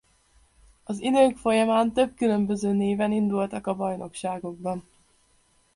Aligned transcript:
Az 0.83 0.99
idők 1.01 1.37
folyamán 1.37 1.91
több 1.93 2.13
különböző 2.15 2.71
néven 2.73 3.11
indultak 3.11 3.67
a 3.67 3.75
bajnokságokban. 3.75 4.83